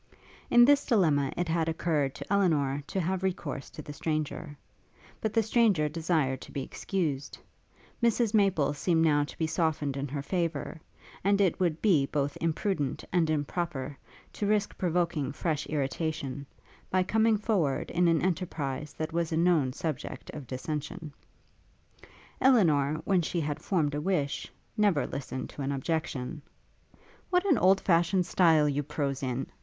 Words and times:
In 0.49 0.65
this 0.65 0.83
dilemma 0.83 1.31
it 1.37 1.47
had 1.47 1.69
occurred 1.69 2.15
to 2.15 2.33
Elinor 2.33 2.81
to 2.87 2.99
have 2.99 3.21
recourse 3.21 3.69
to 3.69 3.83
the 3.83 3.93
stranger; 3.93 4.57
but 5.21 5.31
the 5.31 5.43
stranger 5.43 5.87
desired 5.87 6.41
to 6.41 6.51
be 6.51 6.63
excused: 6.63 7.37
Mrs 8.01 8.33
Maple 8.33 8.73
seemed 8.73 9.03
now 9.05 9.23
to 9.23 9.37
be 9.37 9.45
softened 9.45 9.95
in 9.95 10.07
her 10.07 10.23
favour; 10.23 10.81
and 11.23 11.39
it 11.39 11.59
would 11.59 11.83
be 11.83 12.07
both 12.07 12.35
imprudent 12.41 13.03
and 13.13 13.29
improper 13.29 13.95
to 14.33 14.47
risk 14.47 14.75
provoking 14.75 15.31
fresh 15.31 15.67
irritation, 15.67 16.47
by 16.89 17.03
coming 17.03 17.37
forward 17.37 17.91
in 17.91 18.07
an 18.07 18.23
enterprise 18.23 18.93
that 18.93 19.13
was 19.13 19.31
a 19.31 19.37
known 19.37 19.71
subject 19.71 20.31
of 20.31 20.47
dissention. 20.47 21.13
Elinor, 22.41 22.95
when 23.05 23.21
she 23.21 23.39
had 23.39 23.61
formed 23.61 23.93
a 23.93 24.01
wish, 24.01 24.51
never 24.75 25.05
listened 25.05 25.51
to 25.51 25.61
an 25.61 25.71
objection. 25.71 26.41
'What 27.29 27.45
an 27.45 27.59
old 27.59 27.79
fashioned 27.79 28.25
style 28.25 28.67
you 28.67 28.81
prose 28.81 29.21
in!' 29.21 29.45